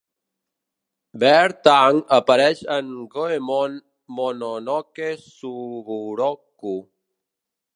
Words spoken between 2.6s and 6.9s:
en Goemon Mononoke Sugoroku.